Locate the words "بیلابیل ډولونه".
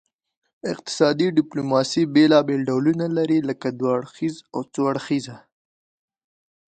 2.15-3.05